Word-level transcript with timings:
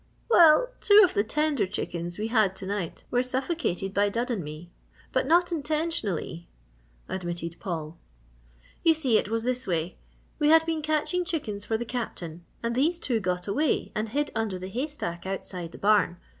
"Well, 0.31 0.69
two 0.81 1.01
of 1.03 1.13
the 1.13 1.23
tender 1.23 1.67
chickens 1.67 2.17
we 2.17 2.29
had 2.29 2.55
to 2.55 2.65
night 2.65 3.03
were 3.11 3.21
suffocated 3.21 3.93
by 3.93 4.09
Dud 4.09 4.31
and 4.31 4.43
me, 4.43 4.71
but 5.11 5.27
not 5.27 5.51
intentionally," 5.51 6.47
admitted 7.07 7.55
Paul. 7.59 7.99
"You 8.81 8.95
see, 8.95 9.19
it 9.19 9.29
was 9.29 9.43
this 9.43 9.67
way: 9.67 9.97
We 10.39 10.49
had 10.49 10.65
been 10.65 10.81
catching 10.81 11.23
chickens 11.23 11.65
for 11.65 11.77
the 11.77 11.85
Captain 11.85 12.43
and 12.63 12.73
these 12.73 12.97
two 12.97 13.19
got 13.19 13.47
away 13.47 13.91
and 13.93 14.09
hid 14.09 14.31
under 14.33 14.57
the 14.57 14.69
haystack 14.69 15.27
outside 15.27 15.71
the 15.71 15.77
barn. 15.77 16.17